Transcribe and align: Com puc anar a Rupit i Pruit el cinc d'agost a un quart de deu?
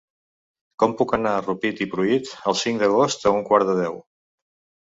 Com 0.83 0.95
puc 1.01 1.11
anar 1.17 1.33
a 1.39 1.43
Rupit 1.43 1.83
i 1.87 1.87
Pruit 1.93 2.31
el 2.53 2.57
cinc 2.63 2.81
d'agost 2.85 3.29
a 3.29 3.35
un 3.37 3.47
quart 3.51 3.71
de 3.73 3.77
deu? 3.83 4.01